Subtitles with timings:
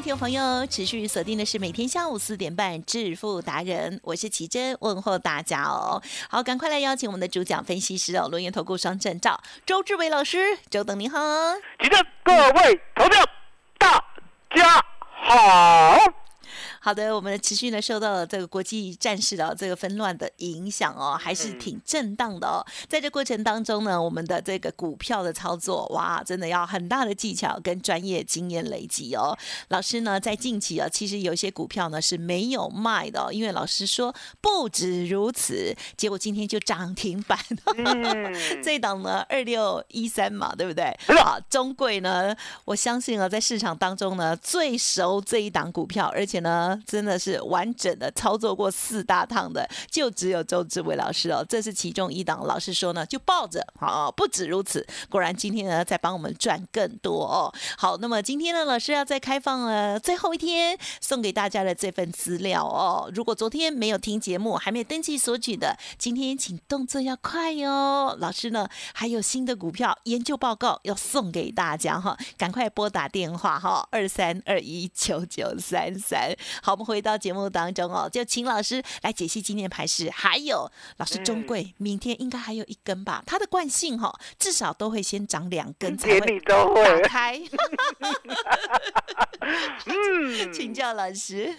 [0.00, 6.00] 听众朋友，持续锁定的是每天下午四点半《致富达人》，我是奇珍，问候大家哦。
[6.30, 11.18] 好，赶快来邀请我们的主讲分析师哦，龙岩投顾双证照周志伟老师，周董你好。
[11.82, 13.24] 奇珍，各位投票，
[13.76, 14.04] 大
[14.54, 16.27] 家好。
[16.88, 22.64] 好的，我们持续呢受到了这个国际战事的这个纷乱的影响哦，还是挺震荡的哦。
[22.88, 29.36] 在这过程当中呢，我们的这个股票的操作，哇，真的要很大的技巧跟专业经验累积哦。
[29.68, 37.38] 老师呢，在近期啊，其实有些股票呢是没有卖的，哦因为老师说不止如此，结果今天就涨停板。
[38.64, 40.98] 这档呢，二六一三嘛，对不对？
[41.22, 42.34] 好，中贵呢，
[42.64, 46.77] 我相信啊，在市场当中呢，最熟这一档股票，而且呢。
[46.86, 52.38] 真的是完整的操作过四大趟的，就只有周志伟老师哦，这是其中一档。
[52.46, 57.52] 老师说呢，就抱着好，不止如此，果然今天呢在帮我们赚更多哦。
[57.76, 63.10] 好，那么今天呢，老师要再开放了最后一天送给大家的这份资料哦。
[63.12, 68.16] 如果昨天没有听节目，还没有登记索取的，今天请动作要快哟。
[68.20, 76.34] 老师呢还有新的股票研究报告要送给大家哈，赶快拨打电话哈，二三二一九九三三。
[76.62, 80.10] 好，我们回到节目当中哦，就请老师来解析今天的盘势。
[80.10, 83.22] 还有老师中贵，明天应该还有一根吧？
[83.26, 86.56] 它的惯性哈，至少都会先涨两根才会打
[87.04, 87.40] 开。
[89.86, 91.54] 嗯，请教老师。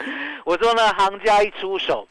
[0.46, 2.08] 我说呢，行家一出手，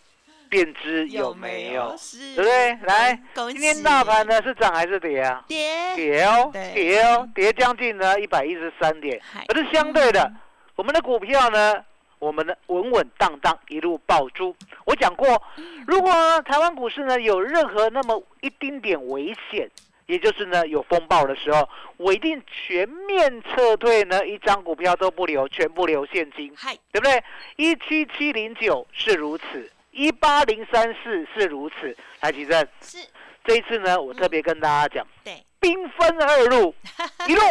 [0.49, 1.95] 便知有没有，
[2.35, 2.75] 对不对？
[2.83, 5.45] 来，今天大盘呢是涨还是跌啊？
[5.47, 9.21] 跌，跌哦，跌哦，跌将近呢一百一十三点。
[9.47, 10.33] 可是相对的，
[10.75, 11.75] 我们的股票呢？
[12.19, 14.55] 我们呢稳稳当当一路爆珠。
[14.85, 15.43] 我讲过，
[15.87, 16.13] 如果
[16.43, 19.71] 台湾股市呢有任何那么一丁点危险，
[20.07, 26.53] 也就是呢有风暴的时候，我一定全面撤退呢，一张股票都不留，全部留现金，
[26.93, 27.23] 对不对？
[27.57, 31.97] 一七七零九是如此，一八零三四是如此。
[32.21, 32.99] 台积电是
[33.45, 36.75] 这一次呢，我特别跟大家讲，对，兵分二路，
[37.29, 37.43] 一路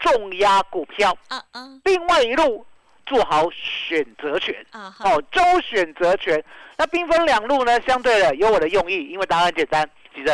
[0.00, 2.66] 重压股票，嗯嗯，另外一路。
[3.06, 6.42] 做好选择权啊，好周选择权。
[6.76, 7.80] 那兵分两路呢？
[7.82, 9.88] 相对的有我的用意，因为答案简单。
[10.14, 10.32] 吉正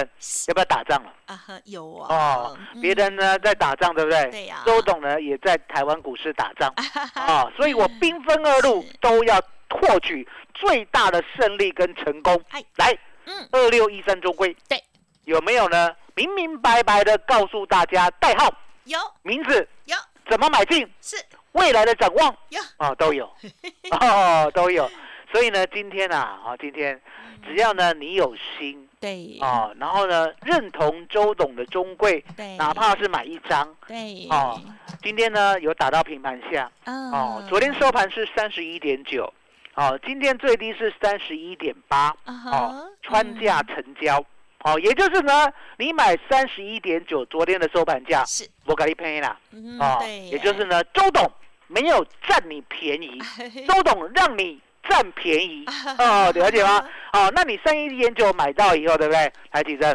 [0.49, 1.11] 要不要打仗了？
[1.25, 2.15] 啊有啊。
[2.15, 4.31] 哦，别人呢在打仗，对不对？
[4.31, 4.63] 对呀。
[4.67, 6.71] 周董呢也在台湾股市打仗
[7.15, 9.41] 啊，所以我兵分二路都要
[9.71, 12.39] 获取最大的胜利跟成功。
[12.77, 12.95] 来，
[13.25, 14.79] 嗯，二六一三中规，对，
[15.25, 15.97] 有没有呢？
[16.15, 18.53] 明明白白的告诉大家代号
[18.85, 19.97] 有，名字有，
[20.29, 21.17] 怎么买进是。
[21.52, 22.29] 未来的展望？
[22.50, 23.25] 呀，啊都有，
[24.00, 24.88] 哦都有，
[25.32, 27.00] 所以呢，今天啊，啊今天，
[27.47, 34.61] 只要呢你有心，对，啊，然后呢认同周董的中贵，对，哪怕是买一张，对，哦，
[35.02, 39.32] 今天呢有打到平盘下，哦，昨天收盘是三十一点九，
[39.75, 44.25] 哦，今天最低是三十一点八，哦，穿价成交，
[44.65, 49.39] 哦，也就是呢，你买三十一点九，昨天的收盘价是我给你便宜了，
[49.81, 51.31] 哦，也就是呢，周董
[51.67, 53.19] 没有占你便宜，
[53.69, 54.61] 周董让你。
[54.89, 55.65] 占便宜
[55.99, 56.83] 哦，了解吗？
[57.12, 59.31] 哦，那你三一点九买到以后，对不对？
[59.53, 59.95] 台积证，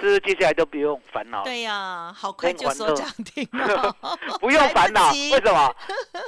[0.00, 1.44] 是接下来都不用烦恼？
[1.44, 3.48] 对呀，好快就说涨 停
[4.40, 5.74] 不用烦恼，为什么？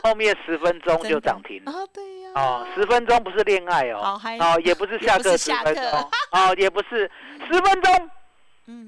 [0.04, 5.84] 后面十分钟就涨停哦，对呀，哦，十分钟不是恋爱哦，哦，也不是下课十分钟，
[6.32, 7.10] 哦，也不是
[7.46, 8.10] 十分钟，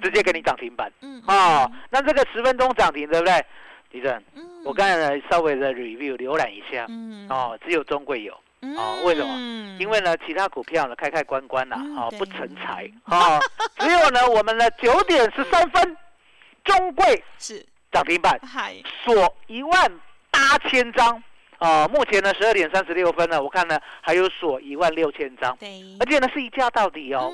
[0.02, 3.44] 直接给你涨停板，嗯，哦，那这个十分钟涨停，对不对？
[3.92, 4.22] 李正，
[4.64, 8.34] 我刚才稍微的 review 浏览一下，嗯，哦，只有中贵有。
[8.76, 9.76] 哦，为什么？
[9.78, 13.38] 因为呢，其他股票呢开开关关呐，哦，不成才， 哦，
[13.78, 15.96] 只有呢，我们的九点十三分，
[16.64, 17.64] 中贵是。
[17.92, 18.38] 涨停板，
[19.04, 19.92] 锁一万
[20.30, 21.22] 八千张，
[21.58, 27.32] 哦，目前呢十二点三十六分呢，我看呢还有锁一万六千张，对，而且呢是一价到底哦。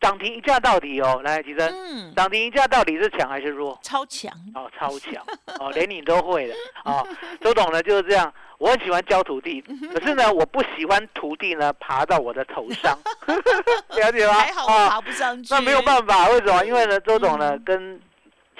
[0.00, 3.78] 涨停一价到底哦，来，吉珍，嗯，涨停一价到底是强还是弱？
[3.84, 5.24] 超强哦，超强
[5.60, 6.54] 哦，连你都会的
[6.84, 7.06] 哦。
[7.40, 9.60] 周董呢就是这样，我很喜欢教徒弟，
[9.94, 14.32] 可是呢，我不喜欢徒弟呢爬到我的头上，了解吗？
[14.32, 15.54] 还好爬不上去。
[15.54, 16.64] 那没有办法，为什么？
[16.64, 18.00] 因为呢，周董呢跟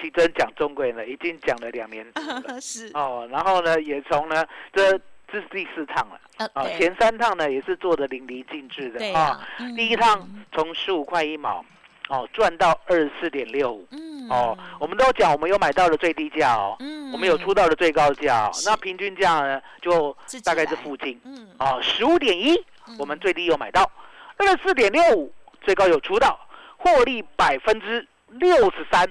[0.02, 2.90] 奇珍讲中贵呢，已经讲了两年 了，是。
[2.92, 4.44] 哦，然后呢也从呢
[4.74, 5.00] 这。
[5.32, 9.40] 这是第四趟了，啊，前三趟呢也是做的淋漓尽致的啊。
[9.74, 11.64] 第一趟从十五块一毛，
[12.10, 14.28] 哦，赚到二十四点六五，嗯。
[14.28, 17.10] 哦，我们都讲我们有买到的最低价哦，嗯。
[17.12, 20.14] 我们有出到的最高价，那平均价呢就
[20.44, 22.54] 大概是附近，嗯哦，十五点一，
[22.98, 23.90] 我们最低有买到，
[24.36, 25.32] 二十四点六五，
[25.62, 26.38] 最高有出到，
[26.76, 29.08] 获利百分之六十三，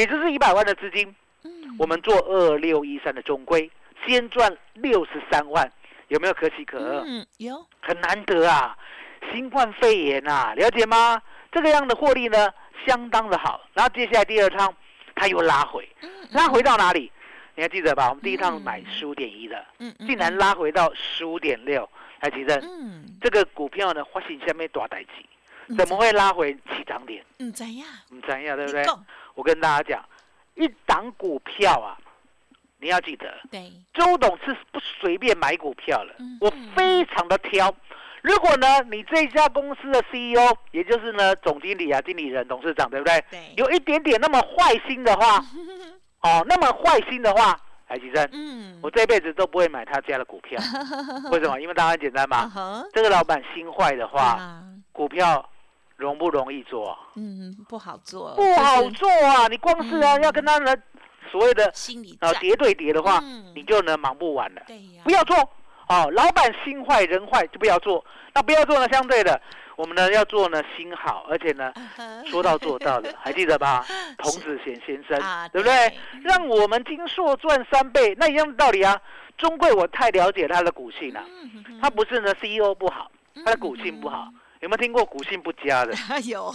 [0.00, 1.14] 也就是一百万的资金，
[1.78, 3.70] 我们做二六一三的中规。
[4.06, 5.70] 先赚六十三万，
[6.08, 7.04] 有没有可喜可贺？
[7.06, 8.74] 嗯，有，很难得啊！
[9.30, 11.20] 新冠肺炎啊，了解吗？
[11.52, 12.48] 这个样的获利呢，
[12.86, 13.60] 相当的好。
[13.74, 14.74] 然后接下来第二趟，
[15.14, 15.86] 它又拉回，
[16.30, 17.12] 拉回到哪里？
[17.54, 18.08] 你还记得吧？
[18.08, 21.86] 我们第一趟买十五点一的，嗯，竟然拉回到十五点六，
[22.18, 22.56] 还记得？
[22.62, 25.28] 嗯，这个股票呢，发行下面多代级，
[25.76, 27.24] 怎么会拉回起涨点？
[27.38, 27.86] 嗯，怎样？
[28.10, 28.56] 嗯，怎样？
[28.56, 28.84] 对不对？
[29.34, 30.04] 我跟大家讲，
[30.54, 31.96] 一档股票啊。
[32.82, 37.70] 你要记得，对，周董是不随便买股票了，我非常的挑。
[38.22, 43.22] 如果呢，你这家公司的 CEO，也就是呢总经理啊、经理人、董事长，对不对？
[43.30, 45.44] 对，有一点点那么坏心的话，
[46.24, 50.58] 哦，那么坏心的话，海吉生，嗯，我这辈子都不会买他家的股票。
[51.30, 51.60] 为什么？
[51.60, 52.50] 因为答案简单嘛，
[52.94, 55.46] 这个老板心坏的话，股票
[56.00, 56.98] 容不容易做？
[57.14, 59.46] 嗯，不好做，不好做啊！
[59.48, 60.74] 你光是啊，要跟他呢。
[61.30, 63.22] 所谓的心理啊，叠对叠的话，
[63.54, 64.62] 你就能忙不完了。
[64.66, 65.36] 对呀不要做
[65.86, 68.04] 哦，老板心坏人坏就不要做。
[68.34, 69.40] 那不要做呢，相对的，
[69.76, 71.72] 我们呢要做呢心好，而且呢
[72.26, 73.86] 说到做到的，还记得吧？
[74.18, 75.16] 童子贤先生，
[75.52, 75.96] 对不对？
[76.24, 79.00] 让我们金硕赚三倍，那一样的道理啊。
[79.38, 81.24] 中贵我太了解他的股性了，
[81.80, 83.08] 他不是呢 CEO 不好，
[83.44, 84.28] 他的股性不好。
[84.60, 85.94] 有没有听过股性不佳的？
[86.28, 86.54] 有，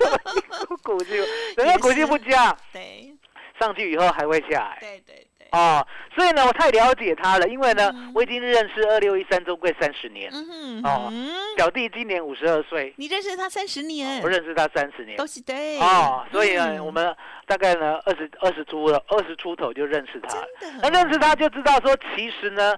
[0.00, 1.16] 有股性，
[1.56, 2.56] 人家股性不佳。
[2.72, 3.12] 对。
[3.60, 5.86] 上去以后还会下来，对对对，哦，
[6.16, 11.12] 所以呢，我太了解他了，因为呢，我已经认识二六一三中贵三十年，嗯哦，
[11.56, 17.14] 小弟今年五十二岁，你认识他三十年，我认识他三十年，都是对，哦，所以呢，我们
[17.46, 20.42] 大概呢二十二十出了二十出头就认识他，
[20.80, 22.74] 那认识他就知道说，其实呢，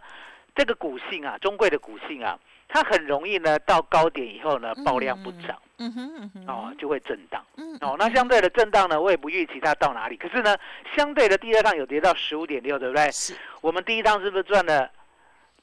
[0.55, 2.39] 这个股性啊，中贵的股性啊。
[2.75, 10.17] 它很容易呢，到高点以后呢，爆量不涨，嗯哼，哦，就会震荡，嗯，哦，那相对的震荡呢，我也不预期它到哪里。
[10.17, 10.57] 可是呢，
[10.97, 13.09] 相对的第二趟有跌到十五点六，对不对？
[13.13, 13.37] 是。
[13.61, 14.91] 我们第一趟是不是赚了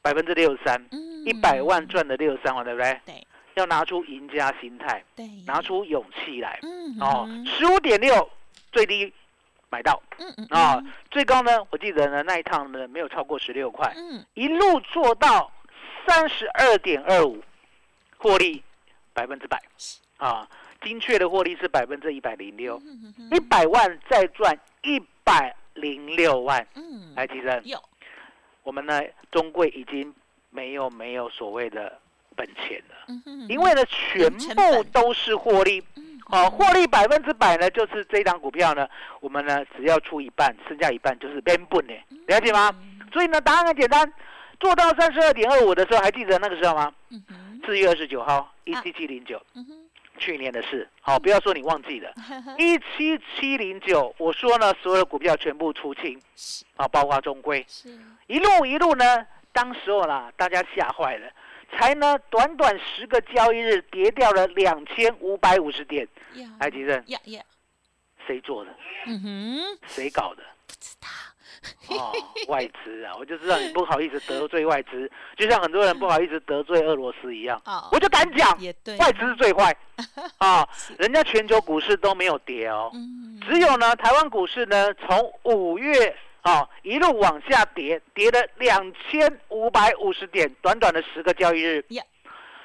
[0.01, 0.82] 百分之六十三？
[0.91, 2.98] 嗯，一百万赚了六十三万，对不对？
[3.06, 3.27] 对。
[3.56, 8.30] 要拿出赢家心态，对，拿出勇气来，嗯，哦，十五点六
[8.72, 9.13] 最低
[9.70, 15.51] 买到，嗯嗯，啊，最高呢，我记得呢那一趟呢没有超过十六块，嗯，一路做到。
[16.07, 17.41] 三十二点二五，
[18.17, 18.63] 获利
[19.13, 19.61] 百分之百
[20.17, 20.47] 啊！
[20.83, 22.81] 精确的获利是百分之一百零六，
[23.31, 26.65] 一百万再赚一百零六万。
[26.73, 27.61] 嗯，来，提升。
[27.65, 27.79] 有，
[28.63, 30.13] 我们呢，中贵已经
[30.50, 32.00] 没有没有所谓的
[32.35, 33.13] 本钱了，
[33.47, 35.83] 因为呢，全部都是获利。
[36.31, 38.88] 哦，获利百分之百呢，就是这张股票呢，
[39.19, 41.93] 我们呢只要出一半，剩下一半就是边本呢，
[42.27, 42.73] 了解吗？
[43.11, 44.11] 所以呢，答案很简单。
[44.62, 46.94] 做到三十二点二五的时候，还记得那个时候吗？
[47.65, 49.41] 四月二十九号，一七七零九，
[50.20, 52.13] 去年的事，好，不要说你忘记了，
[52.60, 56.22] 一七七零九，我说呢，所有的股票全部出清，
[56.75, 57.65] 啊，包括中规，
[58.27, 61.27] 一路一路呢，当时候啦，大家吓坏了，
[61.74, 66.08] 才呢，短短十个交易日跌掉了两千五百五十点，
[66.60, 67.03] 来吉正，
[68.27, 68.72] 谁做的？
[69.08, 70.44] 嗯哼，谁搞的？
[70.68, 71.08] 不知道。
[71.89, 72.12] 哦，
[72.48, 77.62] 外资啊，我就知道你不好意思得罪外资，就像很多人不好意思得罪俄罗斯一样。
[77.65, 78.50] 哦，我就敢讲，
[78.98, 79.75] 外资是最坏。
[80.39, 82.91] 啊，人家全球股市都没有跌哦，
[83.48, 91.86] 只有呢台湾股市呢从五月啊一路往下跌，跌了两千五百五十点，短短的十个交易日。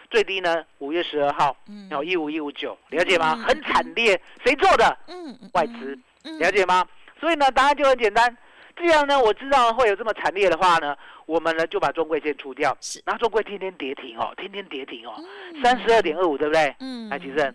[0.09, 1.55] 最低呢五月十二号，
[1.91, 3.37] 然后一五一五九，了解吗？
[3.47, 4.97] 很惨烈，谁做的？
[5.09, 5.99] 嗯，外资，
[6.38, 6.87] 了解吗？
[7.21, 8.35] 所以呢答案就很简单。
[8.76, 12.76] 这样呢，我知道会有这么惨烈的话呢，我们呢就把中贵先出掉。
[12.80, 15.14] 是，然后中贵天天跌停哦，天天跌停哦，
[15.64, 16.76] 三十二点二五，对不对？
[16.80, 17.09] 嗯。
[17.09, 17.54] 来，其实，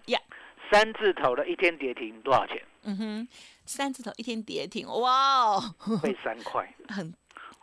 [0.72, 2.62] 三字头的一天跌停多少钱？
[2.84, 3.28] 嗯哼，
[3.66, 5.62] 三字头一天跌停，哇哦，
[6.01, 6.68] 会三块。
[6.90, 7.13] 很，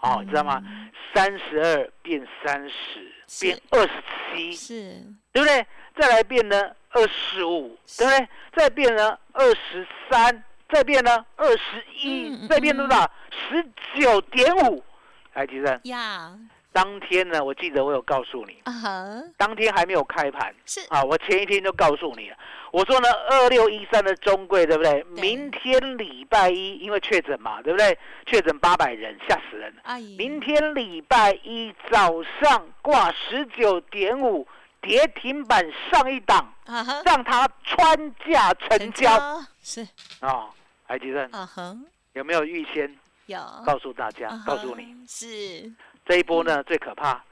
[0.01, 0.63] 哦，你知道吗？
[1.13, 3.93] 三十二变三十，变二十
[4.37, 5.67] 七，是，对不对？
[5.97, 8.29] 再来变呢二十五，对不对？
[8.55, 10.45] 再变呢二十三。
[10.71, 13.11] 再变呢，二十一，这边多少？
[13.31, 13.65] 十
[14.01, 14.83] 九点五，
[15.35, 16.39] 来，吉生呀。
[16.71, 18.63] 当天呢，我记得我有告诉你，
[19.37, 22.37] 当天还没有开盘，是啊，我前一天就告诉你了。
[22.71, 25.03] 我说呢，二六一三的中贵，对不对？
[25.17, 27.99] 明天礼拜一，因为确诊嘛，对不对？
[28.27, 29.75] 确诊八百人，吓死人。
[29.85, 34.47] 阿姨，明天礼拜一早上挂十九点五，
[34.83, 36.53] 跌停板上一档，
[37.05, 39.89] 让它穿价成交，是
[40.21, 40.51] 啊。
[40.89, 42.91] 海吉生，嗯哼，有没有预先
[43.27, 43.39] 有。
[43.67, 44.31] 告诉大家？
[44.47, 44.97] 告诉你？
[45.07, 45.71] 是。
[46.07, 47.23] 这一波呢最可怕，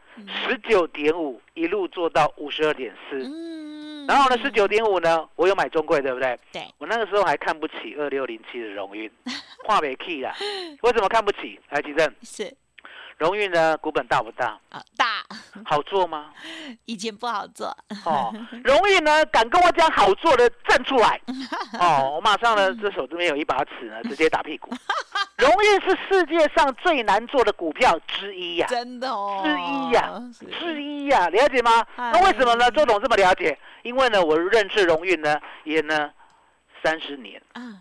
[0.46, 6.38] 十九点五一路做到五十二点四，嗯，然后呢十九点五呢，我有买中贵，对不对？
[6.52, 9.10] 对，我那个时候还看不起二六零七的荣运，
[9.64, 10.36] 画没 key 啦，
[10.82, 11.58] 为什么看不起？
[11.66, 12.54] 海吉生是。
[13.18, 13.76] 荣誉呢？
[13.78, 14.58] 股本大不大？
[14.68, 15.24] 啊，大。
[15.64, 16.32] 好做吗？
[16.84, 17.74] 以前不好做。
[18.04, 18.32] 哦，
[18.62, 19.24] 荣誉呢？
[19.26, 21.20] 敢跟我讲好做的，站出来。
[21.80, 24.70] 哦，我马上呢，这手这边有一把尺呢，直接打屁股。
[25.38, 30.22] 荣誉是世界上最难做的股票之一呀，真的哦，之一呀，
[30.60, 31.86] 之一呀，了解吗？
[31.96, 32.70] 那为什么呢？
[32.70, 33.58] 周董这么了解？
[33.82, 36.10] 因为呢，我认识荣誉呢，也呢
[36.82, 37.80] 三十年，嗯，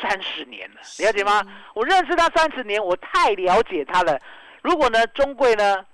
[0.00, 1.42] 三十年了，了解吗？
[1.74, 4.18] 我认识他三十年，我太了解他了。
[4.66, 5.86] 如果呢，中贵呢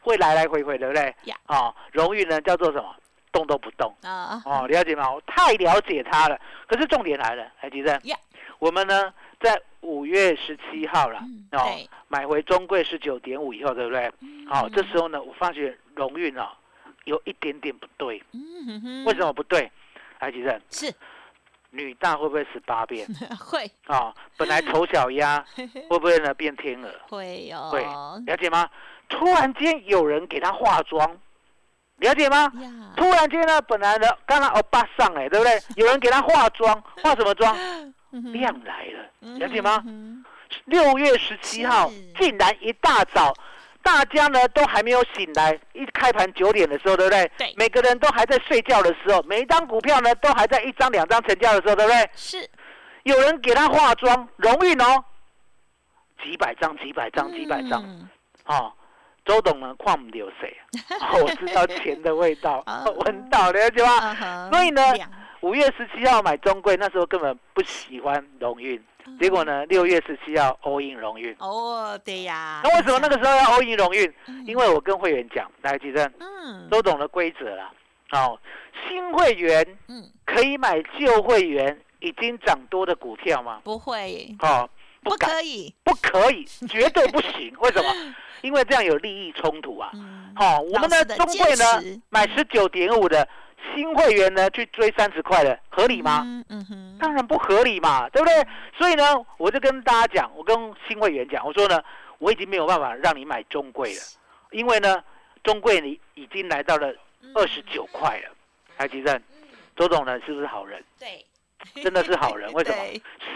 [0.00, 1.12] 会来来回回，对不对？
[1.46, 2.94] 啊，荣誉呢叫做什么？
[3.32, 4.40] 动都不动啊！
[4.44, 5.12] 哦，了解吗？
[5.12, 6.40] 我太了解他了。
[6.68, 8.00] 可是重点来了，海吉正，
[8.60, 11.18] 我们呢在五月十七号了
[11.50, 11.74] 哦，
[12.06, 14.12] 买回中贵十九点五以后，对不对？
[14.48, 16.46] 好，这时候呢，我发觉荣誉呢
[17.04, 18.22] 有一点点不对。
[19.06, 19.68] 为什么不对？
[20.18, 20.94] 海吉正是。
[21.70, 23.06] 女大会不会十八变？
[23.38, 25.44] 会啊，本来丑小鸭
[25.88, 26.90] 会不会呢变天鹅？
[27.08, 27.82] 会哦，会
[28.26, 28.68] 了解吗？
[29.08, 31.18] 突然间有人给她化妆，
[31.96, 32.50] 了解吗？
[32.96, 35.60] 突然间呢，本来呢刚刚欧巴上哎，对不对？
[35.76, 37.56] 有人给她化妆，化什么妆？
[38.10, 39.84] 亮来了，了解吗？
[40.64, 43.32] 六月十七号，竟然一大早。
[43.82, 47.30] 大家呢都还没有醒来，一开盘九点的时候，对不对？
[47.38, 47.54] 对。
[47.56, 52.10] 每个人都还在睡觉的时候，每一张股票呢都还在一张两张成交的时候，对不对？
[52.14, 52.48] 是。
[53.04, 55.04] 有人给他化妆，荣誉哦，
[56.22, 57.82] 几百张、几百张、几百张。
[58.44, 58.72] 哦，
[59.24, 60.54] 周董呢，矿不流水，
[61.22, 62.62] 我知道钱的味道，
[63.04, 64.50] 闻到了解吗？
[64.50, 64.82] 所以呢，
[65.40, 68.80] 五月十七号买中贵，那时候根本不喜欢荣誉。
[69.18, 69.64] 结果呢？
[69.66, 72.60] 六月十七号欧印荣运哦，对呀。
[72.62, 74.12] 那为什么那个时候要欧印荣运？
[74.46, 77.70] 因为我跟会员讲，大家记得，嗯，都懂了规则了。
[78.10, 78.38] 好，
[78.88, 83.60] 新会员嗯可以买旧会员已经涨多的股票吗？
[83.64, 84.34] 不会。
[84.40, 84.68] 哦，
[85.02, 87.54] 不可以，不可以， 绝对不行。
[87.60, 88.14] 为什么？
[88.42, 89.90] 因为这样有利益冲突啊。
[90.34, 93.28] 好，我们的中会呢买十九点五的。
[93.74, 96.22] 新会员呢去追三十块的合理吗？
[96.48, 98.46] 嗯哼，当然不合理嘛，对不对？
[98.76, 99.04] 所以呢，
[99.36, 100.56] 我就跟大家讲，我跟
[100.88, 101.82] 新会员讲，我说呢，
[102.18, 104.02] 我已经没有办法让你买中贵了，
[104.50, 105.02] 因为呢，
[105.42, 106.94] 中贵你已经来到了
[107.34, 108.34] 二十九块了。
[108.76, 109.22] 台积电，
[109.76, 110.82] 周总呢是不是好人？
[110.98, 111.24] 对，
[111.82, 112.50] 真的是好人。
[112.54, 112.76] 为什么？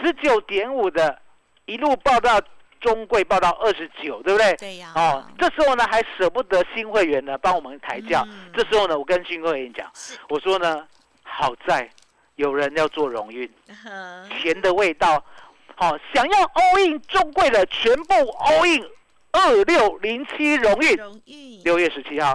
[0.01, 1.19] 十九点五的
[1.65, 2.39] 一路报到。
[2.79, 4.53] 中贵报到二十九，对不对？
[4.55, 4.91] 对呀。
[4.95, 8.25] 哦，这时候呢还舍不得新会员呢帮我们抬轿。
[8.53, 9.91] 这时候呢，我跟新会员讲，
[10.29, 10.87] 我说呢，
[11.23, 11.89] 好在
[12.35, 13.49] 有人要做荣运，
[14.39, 15.23] 钱的味道。
[15.77, 18.89] 好，想要 all in 中贵的全部 all in
[19.31, 20.95] 二六零七荣运。
[20.95, 21.63] 荣运。
[21.63, 22.33] 六月十七号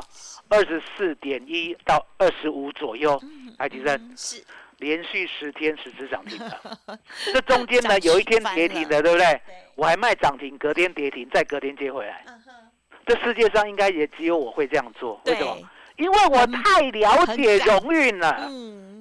[0.49, 3.18] 二十四点一到二十五左右，
[3.56, 4.44] 台积电是
[4.80, 6.78] 连续十天十只涨停的，
[7.32, 9.40] 这中间呢有一天跌停的，对不对？
[9.76, 12.25] 我还卖涨停，隔天跌停，再隔天接回来。
[13.06, 15.56] 这世界上应该也只有我会这样做，为什么？
[15.96, 18.49] 因为我太了解荣运了，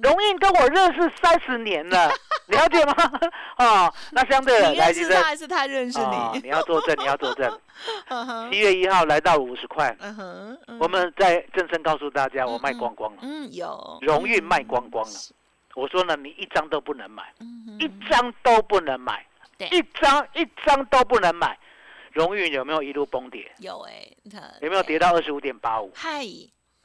[0.02, 2.12] 荣运跟我认识三十年了，
[2.48, 2.94] 了解吗？
[3.56, 6.40] 哦，那相对的，来，认识他还是他认识你？
[6.42, 7.58] 你要作证，你要作证。
[8.50, 9.96] 七月一号来到五十块，
[10.78, 13.18] 我们在正声告诉大家，我卖光光了。
[13.22, 15.18] 嗯，有荣运卖光光了。
[15.74, 17.32] 我说呢，你一张都不能买，
[17.78, 19.24] 一张都不能买，
[19.70, 21.58] 一张一张都不能买。
[22.12, 23.50] 荣誉有没有一路崩跌？
[23.58, 24.08] 有哎，
[24.60, 25.92] 有没有跌到二十五点八五？
[25.94, 26.24] 嗨。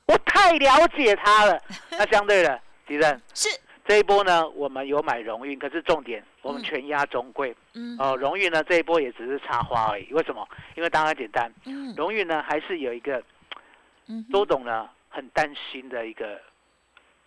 [0.08, 3.50] 我太了解它了， 那相对的，敌人是
[3.88, 10.48] 这一波呢，我们有买荣誉，可是重点我们全压中贵，嗯，哦，荣誉呢这一波也只是插花而已，为什么？
[10.76, 13.24] 因为当然简单，嗯，荣誉呢还是有一个，
[14.08, 16.40] 嗯，周董呢很担心的一个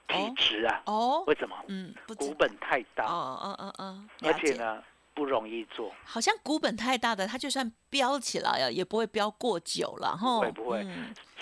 [0.08, 1.54] 体质啊，哦，为什么？
[1.68, 4.82] 嗯，股本太大，哦哦哦哦，而且呢。
[5.14, 10.38] 不容易做，好像股本太大的，它就算飙起来呀，也不会飙过久了哈。
[10.38, 10.86] 会不会？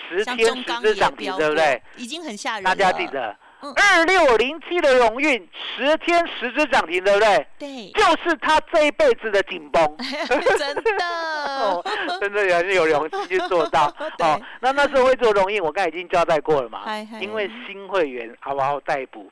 [0.09, 1.83] 十天十只涨停，对不对？
[1.99, 2.75] 已经很吓人了。
[2.75, 3.37] 大家记得。
[3.61, 7.47] 二六零七的荣运十天十只涨停，对不对？
[7.59, 11.85] 对，就是他这一辈子的紧绷， 真的，
[12.21, 13.87] 真的也是有勇气去做到。
[14.21, 16.83] 哦，那那时候会做荣运，我刚才已经交代过了嘛。
[17.21, 19.31] 因为新会员好不好逮捕？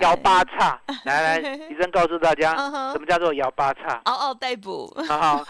[0.00, 2.54] 摇八叉， 来来，医生告诉大家，
[2.92, 4.00] 什么叫做摇八叉？
[4.04, 4.92] 嗷嗷逮捕。
[5.08, 5.44] 好，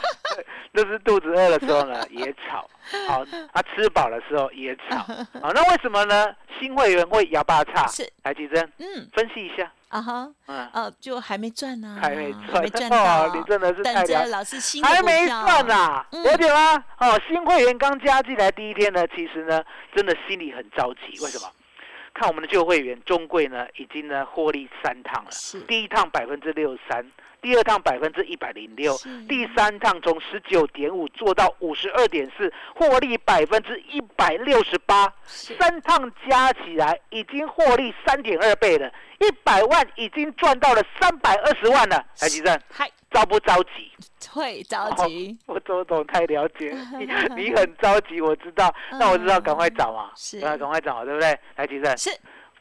[0.73, 2.68] 那是肚子饿的时候呢，也吵。
[3.08, 4.98] 好，他吃饱的时候也 吵。
[4.98, 6.34] 好，那为什么呢？
[6.58, 7.86] 新会员会摇八叉？
[7.88, 9.70] 是，来吉珍，嗯，分析一下。
[9.88, 13.34] 啊哈，嗯，哦，就还没赚呢， 还没赚，没赚到。
[13.34, 16.84] 你真的是太了老师新还没赚呐，了解吗？
[16.98, 19.62] 哦，新会员刚加进来第一天呢，其实呢，
[19.94, 21.18] 真的心里很着急。
[21.22, 21.48] 为什么？
[22.14, 25.30] 看我们的旧会员中贵呢，已经呢获利三趟了，
[25.68, 27.04] 第一趟百分之六十三。
[27.46, 28.92] 第二趟百分之一百零六，
[29.28, 42.04] 第三趟从十九点五做到五十二点四，获利百分之一百六十八，三趟加起来已经获利三点二倍了，一百万已经赚到了三百二十万了。
[42.18, 43.92] 台积电，嗨，着不着急？
[44.28, 45.38] 会着急。
[45.47, 47.06] 我周总太了解你，
[47.40, 48.75] 你很着急，我知道。
[48.90, 51.38] 那我知道，赶快找嘛，是，赶快找，对不对？
[51.54, 52.10] 台积电是，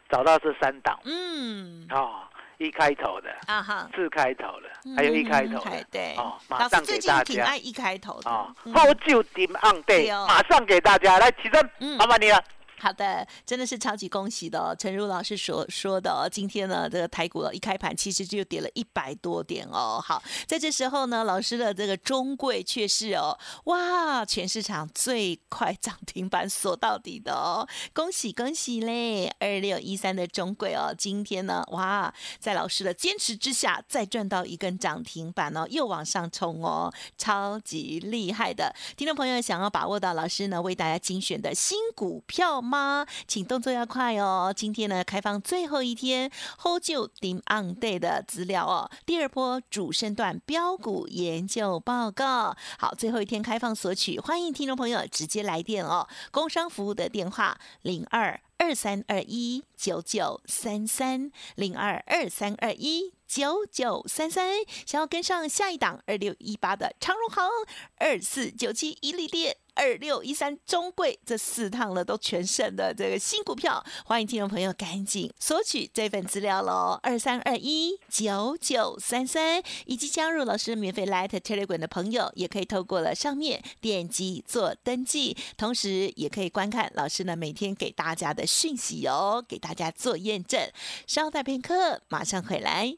[0.08, 2.30] 找到这三档，嗯，啊。
[2.58, 7.44] 一开头的啊哈，四开头的，还有一开头的，对哦，马上给大家。
[7.46, 12.42] 爱一开头的哦，后就点按对，马上给大家来起身，麻烦你了。
[12.78, 14.76] 好的，真的是超级恭喜的哦！
[14.78, 20.00] 陈如老师所说的哦，今天呢，这个台股一开盘其实就跌了一百多点哦。
[20.04, 29.34] 好，在这时候呢，老师的这个中贵却是哦，哇，全市场最快涨停板锁到底的哦，恭喜恭喜嘞！
[29.40, 38.76] 二六一三的中贵哦，今天呢，哇，在老师的坚持之下，再赚到一根涨停板哦，又往上冲哦，超级厉害的！
[38.98, 42.62] 听众朋友想要把握到老师呢为大家精选的新股票。
[42.66, 43.06] 吗？
[43.28, 44.54] 请动作要快哦！
[44.56, 48.90] 今天呢，开放最后一天 Hold 住 Dim on Day 的资料哦。
[49.06, 56.08] 第二波主升段标股研究报告，好，最后一天开放索取，欢迎听众朋友直接来电哦。
[56.32, 64.54] 工商服务的电话零二二三二一九九三三零二二三二一九九三三，
[64.86, 67.50] 想要跟上下一档二六一八的长荣行
[67.98, 69.58] 二四九七一利店。
[69.76, 77.00] 二六一三中贵这四趟呢都全胜的这个新股票，欢迎听众朋友赶紧索取这份资料喽！
[77.04, 90.72] 二三二一九九三三，以及加入老师免费 Light Telegram 的朋友，也可以透过了上面点击做登记，同时也可以观看老师呢每天给大家的讯息哦，给大家做验证。
[91.06, 92.98] 稍待片刻，马上回来。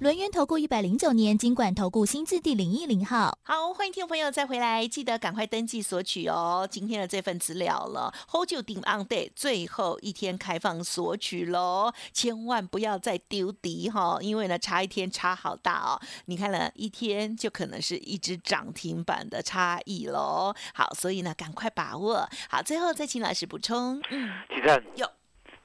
[0.00, 6.66] 轮源投顾一百零九年金管投顾新字第零一零号，好，欢迎听众朋友再回来，记得赶快登记索取哦。
[6.70, 16.00] 今天的这份资料了，Hold 住顶 on day，最后一天开放索取喽，千万不要再丢底哈，因为呢差一天差好大哦。
[16.24, 20.54] 你看了一天，就可能是一只涨停板的差异喽。
[20.72, 22.26] 好，所以呢赶快把握。
[22.48, 24.00] 好，最后再请老师补充。
[24.10, 25.06] 嗯，其正有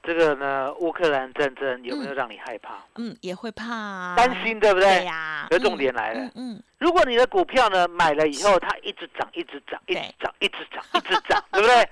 [0.06, 2.76] 这个呢，乌克兰战争有没有让你害怕？
[2.94, 5.00] 嗯，也会怕，担心，对不对？
[5.00, 5.48] 对呀。
[5.50, 11.88] 而重点来了，嗯，如果你的股票呢买了以后，它一直涨，一直涨，一直涨，一直涨，一直涨， 对不对？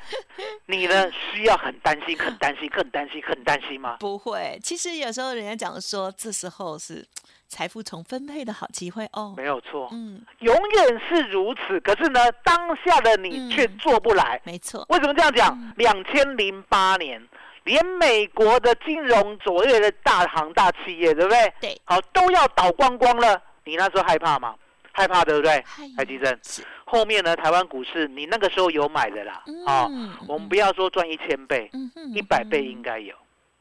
[0.67, 3.97] 你呢需要很担心， 很担心，很担心，很担心吗？
[3.99, 7.05] 不会，其实有时候人家讲说，这时候是。
[7.47, 11.79] 财富重分配的好机会哦，没有错，嗯，永远是如此。
[11.81, 14.85] 可是呢，当下的你却做不来，没错。
[14.89, 15.73] 为什么这样讲？
[15.77, 17.23] 两千零八年，
[17.65, 21.53] 连美国的金融卓越的大行大企业，对不对？
[21.61, 23.43] 对，好都要倒光光了。
[23.65, 24.55] 你那时候害怕吗？
[24.93, 25.65] 害怕，对不对？
[25.97, 26.39] 海基生，
[26.85, 27.35] 后面呢？
[27.35, 29.43] 台湾股市，你那个时候有买的啦。
[29.67, 29.89] 啊，
[30.29, 31.69] 我们不要说赚一千倍，
[32.15, 33.15] 一百倍应该有。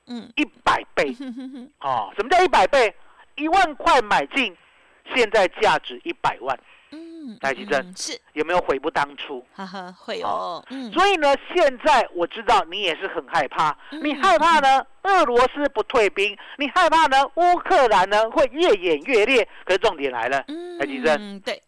[0.05, 1.15] 嗯，一百倍。
[1.79, 2.93] 哦，什么叫一百倍？
[3.35, 4.55] 一万块买进，
[5.15, 6.59] 现在价值一百万。
[7.25, 9.45] 嗯，戴奇珍是有没有悔不当初？
[9.55, 10.63] 哈哈，会有。
[10.69, 13.75] 嗯，所以呢，现在我知道你也是很害怕。
[14.01, 19.47] 你害怕呢，俄罗斯不退兵；你害怕呢，乌克兰呢会越演越烈。
[19.63, 20.43] 可是重点来了，
[20.77, 21.61] 戴奇珍，对，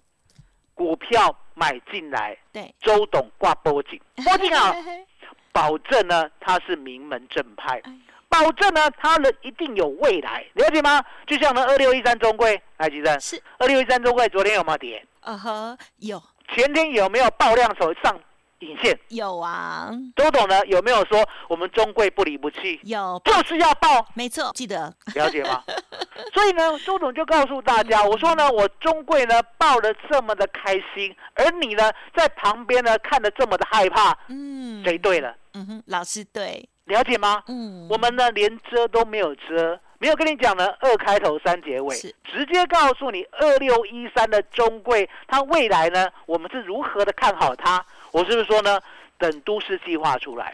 [0.73, 4.75] 股票买进来，对，周董挂波景， 波景啊，
[5.53, 7.81] 保证呢他是名门正派。
[8.27, 11.01] 保证呢，它的一定有未来，了解吗？
[11.25, 15.05] 就像呢，二六一三中贵，来吉生是二六一三中贵，昨天有没有跌？
[15.25, 16.21] 呃呵，有。
[16.53, 18.15] 前天有没有爆量手上
[18.59, 18.97] 影线？
[19.09, 19.89] 有啊。
[20.15, 22.79] 周董呢，有没有说我们中贵不离不弃？
[22.83, 25.63] 有，就是要爆，没错，记得了解吗？
[26.33, 35.35] 所以呢，周董就告诉大家，我说呢，我中贵呢爆的这么的开心，而你呢在旁边呢看的这么的害怕，嗯，谁对了？
[35.55, 36.69] 嗯哼，老师对。
[36.85, 37.41] 了解吗？
[37.47, 47.83] 嗯，我们呢连遮都没有遮，没有跟你讲呢二开头三结尾，直接告诉你二六一三的中贵，它未来呢我们是如何的看好它？
[48.11, 48.79] 我是不是说呢？
[49.17, 50.53] 等都市计划出来，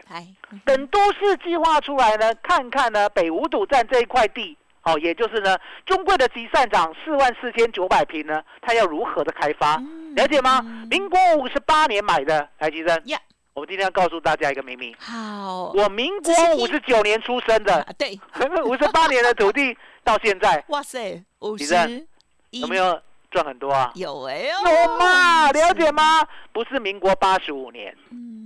[0.64, 9.82] 等都市计划出来呢，看看呢北五堵站这一块地，哦，也就是呢中贵的集散场四万四千九百平呢，它要如何的开发？
[10.14, 10.60] 了解吗？
[10.88, 13.02] 民国五十八年买的，台积生。
[13.54, 14.94] 我们今天要告诉大家一个秘密。
[14.98, 18.18] 好，我民国五十九年出生的，对，
[18.64, 22.06] 五十八年的土地 到现在，哇塞，五十，
[22.50, 22.98] 有没有
[23.30, 23.92] 赚很多啊？
[23.94, 25.52] 有哎，有嘛？
[25.52, 26.26] 了解吗？
[26.52, 27.94] 不是民国八十五年，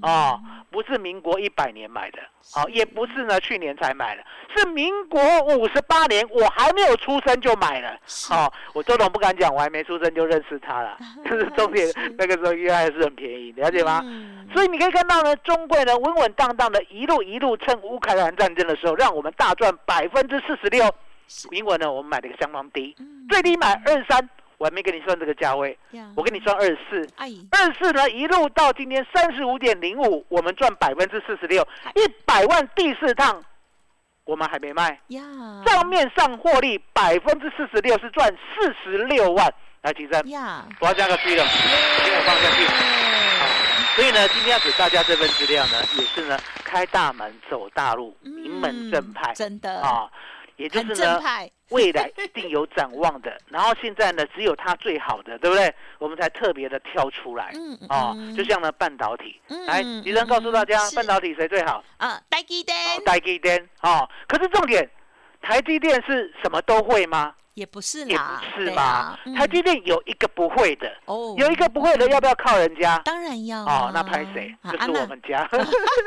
[0.03, 0.41] 哦，
[0.71, 2.19] 不是民国一百年买的，
[2.53, 4.25] 好，也不是呢，去年才买的。
[4.57, 5.21] 是民国
[5.57, 7.97] 五十八年，我还没有出生就买了。
[8.29, 10.97] 好，我周董不敢讲，我还没出生就认识他了。
[11.25, 11.87] 可是重点，
[12.19, 14.03] 那个时候应该还是很便宜，了解吗？
[14.55, 20.85] 所以你可以看到呢，中贵呢稳稳当当的一路一路趁乌克兰战争的时候，让我们大赚百分之四十六。
[21.51, 22.97] 英文呢，我们买了一个相当低，
[23.29, 24.29] 最低买二三。
[24.59, 25.79] 我还没跟你算这个价位，
[26.15, 31.63] 我跟你算二四，二四呢一路到今天三十五点零五，我们赚百分之四十六，
[31.95, 33.45] 一百万第四趟。
[34.27, 35.01] 我们还没卖，
[35.65, 39.55] 账面上获利百分之四十六，是赚四十六万。
[39.83, 40.21] 来，提升，
[40.81, 42.67] 我要加个 C 了，给我放下去。
[43.95, 49.81] 所以呢，今天要给大家这份资料呢，也是呢，开大门走大路，名门正派，真的。
[49.81, 50.11] 啊。
[50.57, 51.21] 也就是呢，
[51.71, 53.37] 未来一定有展望的。
[53.49, 55.75] 然后现在呢，只有它最好的，对不对？
[55.99, 57.53] 我们才特别的挑出来。
[57.55, 59.41] 嗯哦，就像呢，半导体。
[59.67, 61.83] 来，李生告诉大家，半导体谁最好？
[61.99, 62.77] 啊，台积电。
[63.05, 63.69] 台积电。
[63.83, 64.89] 哦，可是重点，
[65.43, 67.35] 台积电是什么都会吗？
[67.57, 69.19] 也不是也不是嘛。
[69.35, 72.99] 台积电有一个不会的，哦，有一个不会的，要不要靠人家？
[73.05, 73.65] 当然要。
[73.65, 74.55] 哦，那拍谁？
[74.63, 75.49] 就是我们家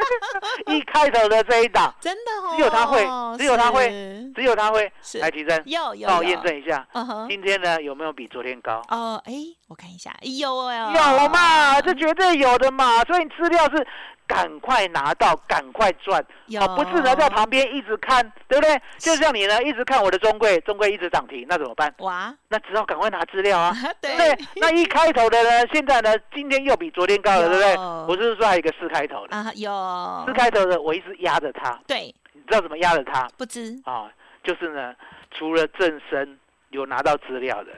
[0.68, 3.04] 一开头的这一档，真的哦，只有他会，
[3.38, 3.90] 只有他会，
[4.36, 4.92] 只有他会。
[5.20, 6.88] 来提升，有有，帮我验证一下。
[7.28, 8.82] 今天呢，有没有比昨天高？
[8.90, 9.34] 哦，哎，
[9.70, 13.02] 我看一下，有哦，有嘛，这绝对有的嘛。
[13.06, 13.88] 所以资料是。
[14.30, 16.24] 赶快拿到，赶快赚，
[16.60, 18.80] 啊，不是呢，在旁边一直看，对不对？
[19.00, 21.92] 就像你呢，一直看我的中贵，中贵一直涨停，那怎么办？
[21.98, 24.38] 哇，那只好赶快拿资料啊， 对不对？
[24.58, 27.76] 那一开头的呢，现在呢，今天又比昨天高了，对不对？
[28.08, 31.80] 我是说还有一个四开头的啊，有四开头的，我一直压着它。
[31.88, 33.28] 对，你知道怎么压着它？
[33.36, 34.12] 不知啊，
[34.44, 34.94] 就是呢，
[35.32, 36.38] 除了正身
[36.70, 37.72] 有拿到资料的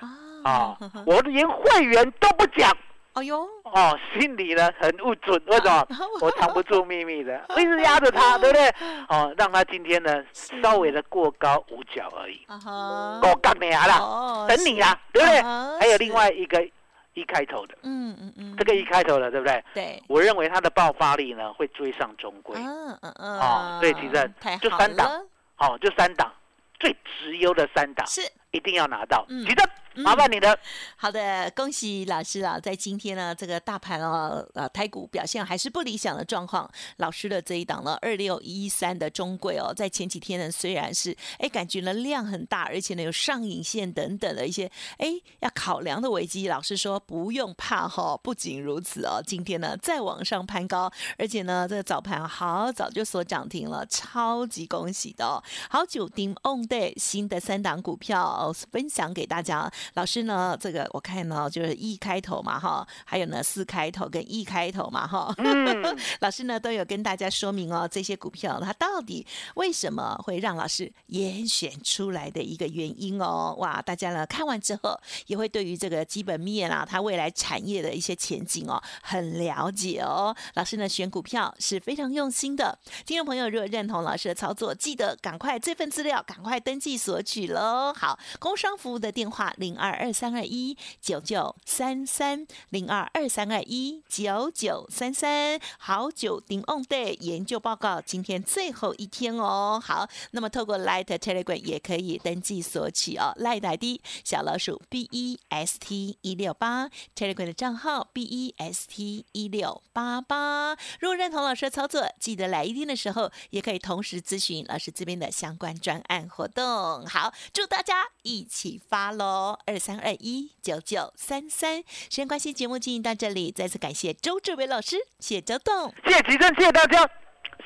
[0.43, 2.75] 啊， 我连会员都不讲。
[3.13, 5.85] 哎呦，哦，心里呢很不准，为什么？
[6.21, 8.69] 我藏不住秘密的，我 一直压着他， 对不对？
[9.09, 15.41] 哦，让他今天呢稍微的过高五角而已，我干你啊啦，等你啦，对不对？
[15.77, 16.65] 还有另外一个
[17.13, 19.61] 一开头的，嗯嗯嗯，这个一开头的，对不对？
[19.73, 25.21] 对，我认为它的爆发力呢会追上中规，嗯嗯嗯，哦，所以其实就三档，
[25.55, 26.31] 好，就三档，
[26.79, 28.21] 最直优的三档是。
[28.51, 29.55] 一定要拿到，其实。
[29.95, 30.57] 麻烦你的。
[30.95, 36.69] 好的，恭喜老师啊，在今天呢，这个大盘哦，呃，台股表现还是不理想的状况。
[36.97, 45.09] 老师的这一档呢，二六一三的中贵哦，在前几天呢，虽然是哎感觉呢量很大，而且呢有上影线等等的一些哎
[45.41, 48.17] 要考量的危机，老师说不用怕哈。
[48.23, 55.43] 不仅如此哦，今天呢再往上攀高，而且呢这个早盘好早就锁涨停了，超级恭喜的哦。
[55.69, 59.69] 好久丁 on day 新的三档股票分享给大家。
[59.93, 60.57] 老师呢？
[60.59, 65.33] 这个我看呢，就是一开头嘛，哈，还有呢四开头跟一开头嘛，哈。
[66.21, 73.55] 老师呢都有跟大家说明哦，这些股票它到底为什么会让老师严选出来的一个原因哦。
[73.57, 74.95] 哇，大家呢看完之后
[75.27, 80.35] 也会对于这个基本面啊，它未来产业的一些前景哦，很了解哦。
[80.53, 82.77] 老师呢选股票是非常用心的。
[83.05, 87.93] 听众朋友如果认同老师的操作，记得赶快这份资料赶快登记索取喽。
[87.93, 89.70] 好，工商服务的电话零。
[89.77, 99.81] 二二三二一九九三三零二二三二一九九三三，好久顶 on day 研究报告，今天最后一天哦。
[99.83, 103.33] 好，那么透过 Light Telegram 也可以登记索取哦。
[103.37, 110.75] Light ID 小老鼠 B E S T 一六八，Telegram 的账号 B E S T 一六八八。
[110.99, 117.05] 如果认同老师的操作，记得来一天的时候，也可以同时咨询老师这边的相关专案活动。
[117.05, 119.57] 好，祝大家一起发喽！
[119.65, 127.09] 二三二一九九三三，时间关系，节目进行到这里，再次感谢周志伟老师，谢谢周董，谢谢吉正，谢谢大家，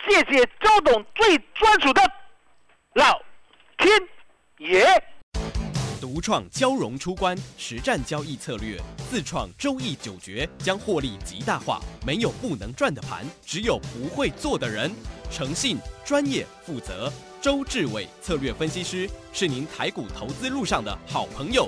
[0.08, 2.02] 谢谢周董最专属的
[2.94, 3.22] 老
[3.78, 4.00] 天
[4.60, 4.86] 爷。
[6.00, 8.78] 独创交融出关实战交易策略，
[9.10, 11.82] 自创周易九诀，将获利极大化。
[12.06, 14.94] 没有不能赚的盘，只有不会做的人。
[15.32, 17.12] 诚信、专业、负责。
[17.42, 21.68] 周志伟策略分析师是您台股投资路上的好朋友，